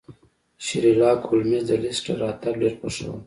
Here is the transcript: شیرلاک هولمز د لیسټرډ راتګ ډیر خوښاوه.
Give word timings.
شیرلاک 0.65 1.19
هولمز 1.29 1.63
د 1.67 1.71
لیسټرډ 1.83 2.17
راتګ 2.23 2.53
ډیر 2.61 2.73
خوښاوه. 2.79 3.19